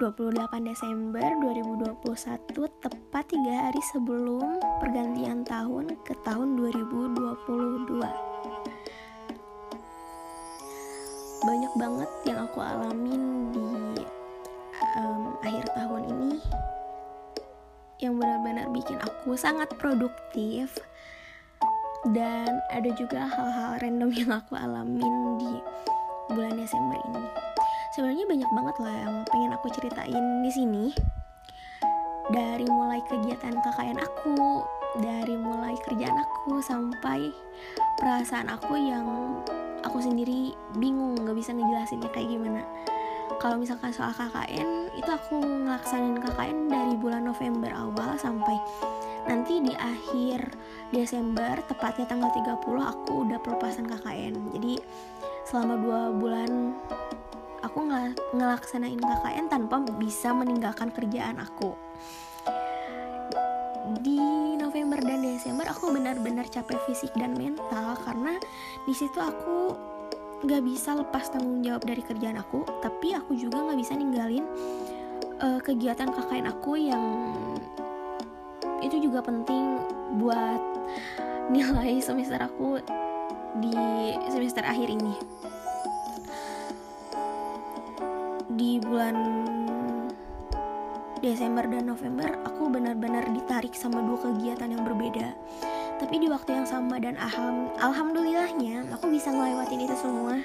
[0.00, 1.92] 28 Desember 2021
[2.80, 8.00] tepat tiga hari sebelum pergantian tahun ke tahun 2022
[11.44, 14.00] banyak banget yang aku alamin di
[14.96, 16.40] um, akhir tahun ini
[18.00, 20.80] yang benar-benar bikin aku sangat produktif
[22.16, 25.52] dan ada juga hal-hal random yang aku alamin di
[26.32, 27.49] bulan Desember ini
[28.00, 30.84] sebenarnya banyak banget lah yang pengen aku ceritain di sini.
[32.32, 34.64] Dari mulai kegiatan KKN aku
[35.04, 37.28] dari mulai kerjaan aku sampai
[38.00, 39.04] perasaan aku yang
[39.84, 42.64] aku sendiri bingung nggak bisa ngejelasinnya kayak gimana.
[43.36, 45.36] Kalau misalkan soal KKN itu aku
[45.68, 48.56] ngelaksanain KKN dari bulan November awal sampai
[49.28, 50.56] nanti di akhir
[50.88, 54.80] Desember tepatnya tanggal 30 aku udah pelepasan KKN jadi
[55.44, 56.72] selama dua bulan
[57.60, 61.76] aku ng ngelaksanain KKN tanpa bisa meninggalkan kerjaan aku.
[64.00, 64.20] Di
[64.60, 68.38] November dan Desember aku benar-benar capek fisik dan mental karena
[68.86, 69.74] di situ aku
[70.40, 74.46] nggak bisa lepas tanggung jawab dari kerjaan aku tapi aku juga nggak bisa ninggalin
[75.44, 77.04] uh, kegiatan KKN aku yang
[78.80, 79.76] itu juga penting
[80.16, 80.62] buat
[81.52, 82.80] nilai semester aku
[83.60, 83.74] di
[84.30, 85.12] semester akhir ini
[88.58, 89.14] di bulan
[91.20, 95.36] Desember dan November aku benar-benar ditarik sama dua kegiatan yang berbeda.
[96.00, 100.40] Tapi di waktu yang sama dan alham, alhamdulillahnya aku bisa ngelewatin itu semua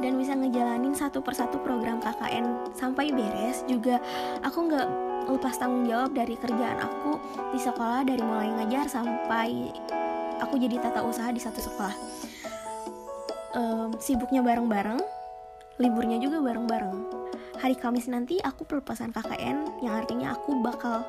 [0.00, 3.60] dan bisa ngejalanin satu persatu program KKN sampai beres.
[3.68, 4.00] Juga
[4.40, 4.88] aku nggak
[5.28, 7.20] lepas tanggung jawab dari kerjaan aku
[7.52, 9.68] di sekolah dari mulai ngajar sampai
[10.40, 11.96] aku jadi tata usaha di satu sekolah.
[13.52, 15.00] Um, sibuknya bareng-bareng
[15.76, 17.25] liburnya juga bareng-bareng
[17.60, 21.04] hari Kamis nanti aku pelepasan KKN yang artinya aku bakal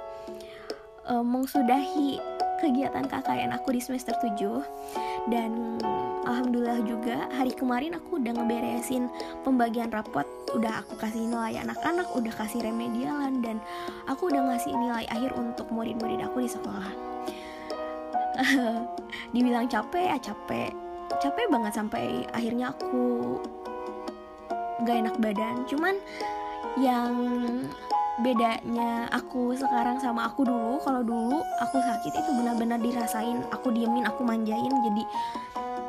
[1.08, 2.20] uh, mengsudahi
[2.58, 5.78] kegiatan KKN aku di semester 7 dan
[6.26, 9.08] alhamdulillah juga hari kemarin aku udah ngeberesin
[9.46, 10.26] pembagian rapot
[10.58, 13.62] udah aku kasih nilai anak-anak udah kasih remedialan dan
[14.10, 16.92] aku udah ngasih nilai akhir untuk murid-murid aku di sekolah.
[19.34, 20.72] Dibilang capek ya capek.
[21.18, 23.38] Capek banget sampai akhirnya aku
[24.86, 25.66] gak enak badan.
[25.66, 25.96] Cuman
[26.78, 27.14] yang
[28.22, 34.10] bedanya aku sekarang sama aku dulu kalau dulu aku sakit itu benar-benar dirasain aku diemin
[34.10, 35.04] aku manjain jadi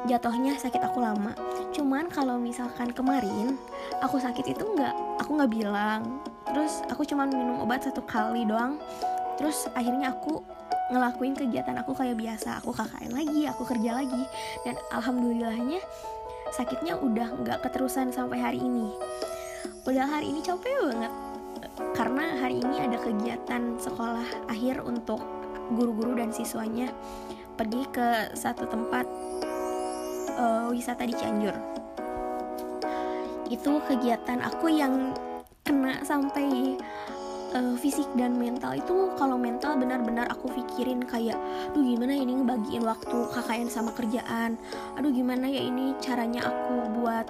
[0.07, 1.35] jatuhnya sakit aku lama.
[1.75, 3.59] Cuman kalau misalkan kemarin
[4.05, 4.95] aku sakit itu nggak
[5.25, 6.23] aku nggak bilang.
[6.47, 8.79] Terus aku cuma minum obat satu kali doang.
[9.41, 10.45] Terus akhirnya aku
[10.89, 12.63] ngelakuin kegiatan aku kayak biasa.
[12.63, 14.23] Aku KKN lagi aku kerja lagi.
[14.63, 15.81] Dan alhamdulillahnya
[16.55, 18.93] sakitnya udah nggak keterusan sampai hari ini.
[19.83, 21.13] Padahal hari ini capek banget.
[21.95, 25.23] Karena hari ini ada kegiatan sekolah akhir untuk
[25.73, 26.91] guru-guru dan siswanya
[27.59, 29.07] pergi ke satu tempat
[30.39, 31.57] uh, wisata di Cianjur.
[33.49, 35.17] Itu kegiatan aku yang
[35.65, 36.77] kena sampai
[37.55, 41.37] uh, fisik dan mental itu kalau mental benar-benar aku pikirin kayak
[41.73, 44.61] duh gimana ya ini ngebagiin waktu KKN sama kerjaan?
[44.97, 47.27] Aduh gimana ya ini caranya aku buat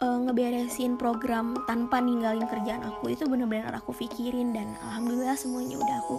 [0.00, 3.12] uh, ngeberesin program tanpa ninggalin kerjaan aku?
[3.12, 6.16] Itu benar-benar aku pikirin dan alhamdulillah semuanya udah aku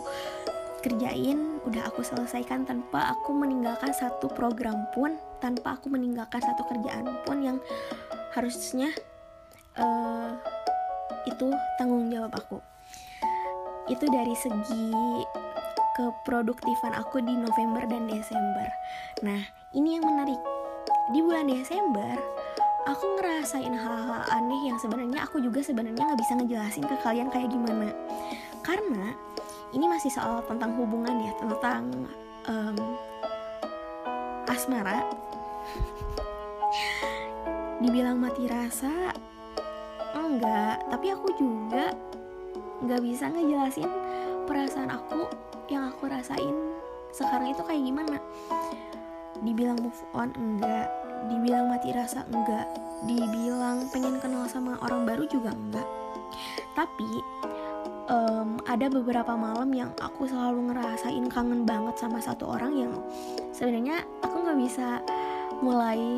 [0.84, 7.08] kerjain udah aku selesaikan tanpa aku meninggalkan satu program pun tanpa aku meninggalkan satu kerjaan
[7.24, 7.58] pun yang
[8.36, 8.92] harusnya
[9.80, 10.36] uh,
[11.24, 11.48] itu
[11.80, 12.73] tanggung jawab aku
[13.92, 14.88] itu dari segi
[15.94, 18.66] keproduktifan aku di November dan Desember.
[19.22, 19.42] Nah,
[19.78, 20.42] ini yang menarik.
[21.12, 22.16] Di bulan Desember,
[22.88, 27.52] aku ngerasain hal-hal aneh yang sebenarnya aku juga sebenarnya nggak bisa ngejelasin ke kalian kayak
[27.52, 27.92] gimana.
[28.64, 29.12] Karena
[29.76, 32.08] ini masih soal tentang hubungan ya, tentang
[32.48, 32.78] um,
[34.48, 35.04] asmara.
[37.84, 39.12] Dibilang mati rasa,
[40.16, 40.88] enggak.
[40.88, 41.92] Tapi aku juga
[42.84, 43.90] nggak bisa ngejelasin
[44.46, 45.32] perasaan aku
[45.72, 46.74] yang aku rasain
[47.14, 48.18] sekarang itu kayak gimana.
[49.46, 50.90] Dibilang move on enggak.
[51.30, 52.66] Dibilang mati rasa enggak.
[53.06, 55.86] Dibilang pengen kenal sama orang baru juga enggak.
[56.74, 57.12] Tapi
[58.10, 62.94] um, ada beberapa malam yang aku selalu ngerasain kangen banget sama satu orang yang
[63.54, 64.98] sebenarnya aku nggak bisa
[65.62, 66.18] mulai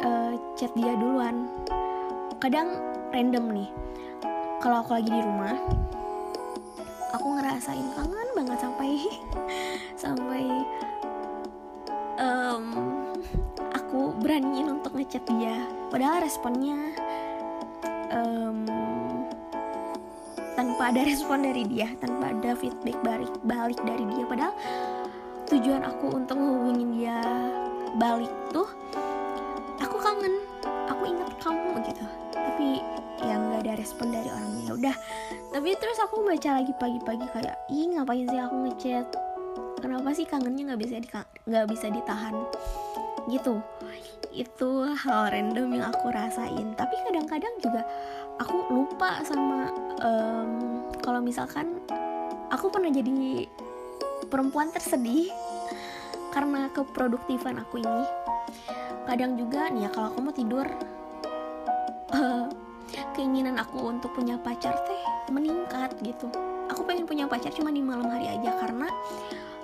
[0.00, 1.44] uh, chat dia duluan.
[2.40, 2.72] Kadang
[3.12, 3.68] random nih
[4.62, 5.58] kalau aku lagi di rumah
[7.10, 8.90] aku ngerasain kangen banget sampai
[10.06, 10.44] sampai
[12.22, 12.64] um,
[13.74, 15.66] aku beraniin untuk ngechat dia.
[15.90, 16.94] Padahal responnya
[18.14, 18.64] um,
[20.54, 24.24] tanpa ada respon dari dia tanpa ada feedback balik balik dari dia.
[24.30, 24.54] Padahal
[25.50, 27.18] tujuan aku untuk menghubungin dia
[27.98, 28.70] balik tuh
[33.82, 34.62] respon dari orangnya.
[34.70, 34.96] Ya udah.
[35.50, 39.06] Tapi terus aku baca lagi pagi-pagi kayak ih ngapain sih aku ngechat?
[39.82, 40.94] Kenapa sih kangennya nggak bisa
[41.50, 42.34] nggak bisa ditahan?
[43.26, 43.58] Gitu.
[44.30, 46.72] Itu hal random yang aku rasain.
[46.78, 47.82] Tapi kadang-kadang juga
[48.38, 50.50] aku lupa sama um,
[51.02, 51.82] kalau misalkan
[52.54, 53.44] aku pernah jadi
[54.30, 55.28] perempuan tersedih
[56.32, 58.06] karena keproduktifan aku ini.
[59.02, 60.64] Kadang juga nih ya kalau aku mau tidur
[62.14, 62.46] uh,
[63.16, 65.02] keinginan aku untuk punya pacar teh
[65.32, 66.28] meningkat gitu.
[66.70, 68.88] Aku pengen punya pacar cuma di malam hari aja karena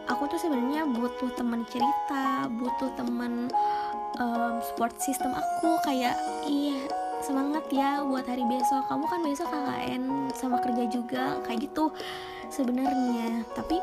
[0.09, 3.53] aku tuh sebenarnya butuh teman cerita butuh teman
[4.19, 5.77] um, support system aku.
[5.85, 6.17] Kayak
[6.49, 6.81] iya
[7.21, 8.87] semangat ya buat hari besok.
[8.89, 11.93] Kamu kan besok KKN sama kerja juga kayak gitu
[12.49, 13.45] sebenarnya.
[13.53, 13.77] Tapi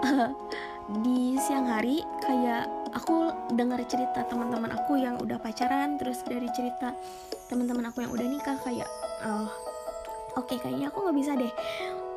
[1.04, 6.94] di siang hari kayak aku dengar cerita teman-teman aku yang udah pacaran terus dari cerita
[7.46, 8.88] teman-teman aku yang udah nikah kayak
[9.26, 9.50] oh
[10.38, 11.52] oke okay, kayaknya aku nggak bisa deh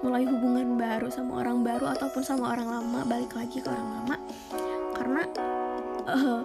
[0.04, 4.16] mulai hubungan baru sama orang baru ataupun sama orang lama balik lagi ke orang lama.
[5.00, 5.24] Karena
[6.12, 6.42] uh,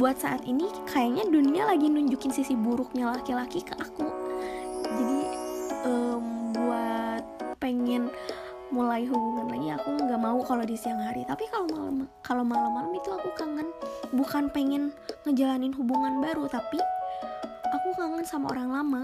[0.00, 4.08] buat saat ini kayaknya dunia lagi nunjukin sisi buruknya laki-laki ke aku.
[4.88, 5.20] Jadi
[5.84, 7.24] um, buat
[7.60, 8.08] pengen
[8.72, 11.28] mulai hubungan lagi aku nggak mau kalau di siang hari.
[11.28, 13.68] Tapi kalau malam kalau malam-malam itu aku kangen
[14.16, 14.96] bukan pengen
[15.28, 16.80] ngejalanin hubungan baru tapi
[17.68, 19.02] aku kangen sama orang lama.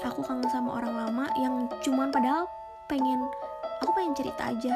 [0.00, 2.48] Aku kangen sama orang lama yang cuman padahal
[2.88, 3.20] pengen
[3.84, 4.72] aku pengen cerita aja.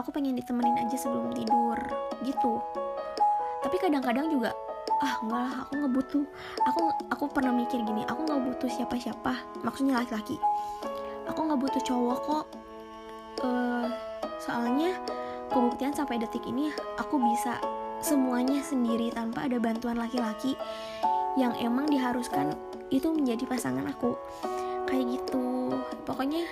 [0.00, 1.76] Aku pengen ditemenin aja sebelum tidur
[2.24, 2.64] gitu.
[3.60, 4.56] Tapi kadang-kadang juga
[5.04, 6.24] ah enggak lah aku nggak butuh.
[6.72, 6.80] Aku
[7.12, 9.60] aku pernah mikir gini aku nggak butuh siapa-siapa.
[9.60, 10.40] Maksudnya laki-laki.
[11.28, 12.46] Aku nggak butuh cowok kok
[13.44, 13.86] uh,
[14.40, 14.96] soalnya
[15.50, 17.60] pembuktian sampai detik ini aku bisa
[18.00, 20.56] semuanya sendiri tanpa ada bantuan laki-laki
[21.36, 22.56] yang emang diharuskan
[22.90, 24.16] itu menjadi pasangan aku.
[24.88, 25.78] Kayak gitu.
[26.02, 26.42] Pokoknya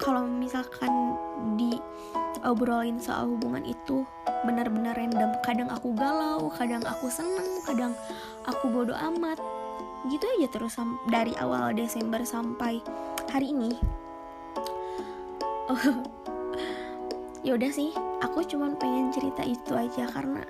[0.00, 0.90] kalau misalkan
[1.54, 1.78] di
[2.42, 4.02] obrolin soal hubungan itu
[4.44, 7.96] benar-benar random kadang aku galau kadang aku seneng kadang
[8.44, 9.40] aku bodoh amat
[10.12, 10.76] gitu aja terus
[11.08, 12.84] dari awal Desember sampai
[13.32, 13.72] hari ini
[17.44, 17.92] ya udah sih
[18.24, 20.40] aku cuma pengen cerita itu aja karena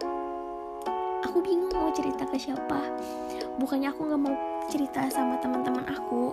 [1.26, 2.79] aku bingung mau cerita ke siapa.
[3.58, 4.35] Bukannya aku nggak mau
[4.70, 6.31] cerita sama teman-teman aku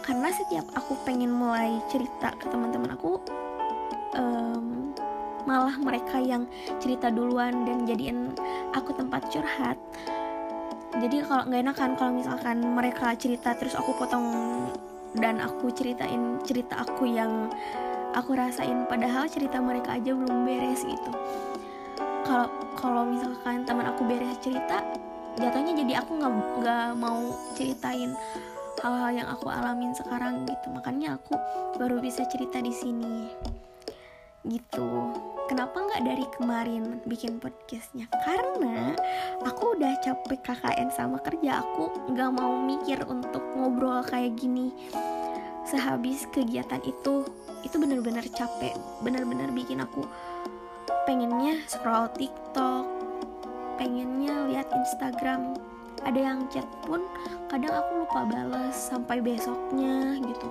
[0.00, 3.20] karena setiap aku pengen mulai cerita ke teman-teman aku
[4.16, 4.96] um,
[5.44, 6.48] malah mereka yang
[6.80, 8.32] cerita duluan dan jadiin
[8.72, 9.76] aku tempat curhat.
[10.96, 14.26] Jadi kalau nggak enak kan kalau misalkan mereka cerita terus aku potong
[15.20, 17.52] dan aku ceritain cerita aku yang
[18.14, 21.12] aku rasain padahal cerita mereka aja belum beres gitu.
[22.26, 22.48] Kalau
[22.78, 24.82] kalau misalkan teman aku beres cerita
[25.38, 28.12] jatuhnya jadi aku nggak nggak mau ceritain
[28.80, 30.66] hal-hal yang aku alamin sekarang gitu.
[30.72, 31.36] Makanya aku
[31.76, 33.28] baru bisa cerita di sini.
[34.40, 34.88] Gitu.
[35.52, 38.08] Kenapa nggak dari kemarin bikin podcastnya?
[38.24, 38.96] Karena
[39.44, 41.60] aku udah capek KKN sama kerja.
[41.60, 44.72] Aku nggak mau mikir untuk ngobrol kayak gini
[45.70, 47.22] sehabis kegiatan itu
[47.62, 48.74] itu benar-benar capek.
[49.06, 50.02] Benar-benar bikin aku
[51.06, 52.84] pengennya scroll TikTok
[53.78, 55.54] pengennya lihat Instagram.
[56.02, 57.06] Ada yang chat pun
[57.46, 60.48] kadang aku lupa balas sampai besoknya gitu.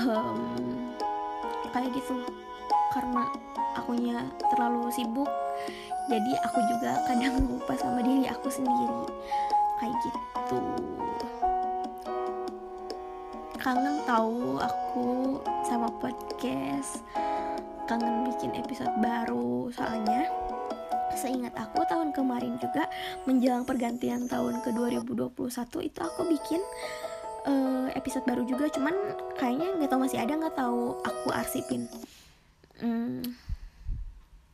[0.00, 0.96] Um,
[1.76, 2.24] kayak gitu.
[2.96, 3.28] Karena
[3.76, 5.28] akunya terlalu sibuk
[6.10, 9.06] jadi aku juga kadang lupa sama diri aku sendiri.
[9.78, 10.58] Kayak gitu
[13.62, 16.98] kangen tahu aku sama podcast
[17.86, 19.70] kangen bikin episode baru.
[19.70, 20.26] Soalnya
[21.14, 22.90] seingat aku tahun kemarin juga
[23.22, 25.30] menjelang pergantian tahun ke 2021
[25.86, 26.62] itu aku bikin
[27.46, 28.66] uh, episode baru juga.
[28.66, 28.94] Cuman
[29.38, 31.86] kayaknya nggak tahu masih ada nggak tahu aku arsipin.
[32.82, 33.22] Hmm,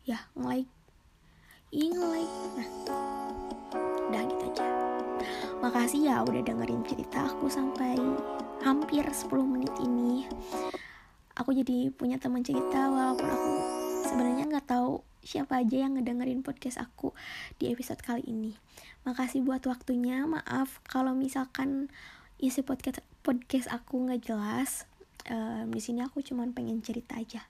[0.04, 0.68] ya nge-like.
[1.72, 2.36] Ih nge-like.
[2.60, 2.68] Nah
[4.08, 4.87] udah gitu aja
[5.60, 7.98] makasih ya udah dengerin cerita aku sampai
[8.62, 10.26] hampir 10 menit ini.
[11.38, 13.52] Aku jadi punya teman cerita walaupun aku
[14.10, 17.14] sebenarnya nggak tahu siapa aja yang ngedengerin podcast aku
[17.58, 18.54] di episode kali ini.
[19.06, 20.26] Makasih buat waktunya.
[20.26, 21.90] Maaf kalau misalkan
[22.42, 24.86] isi podcast podcast aku nggak jelas.
[25.28, 27.44] Um, di sini aku cuma pengen cerita aja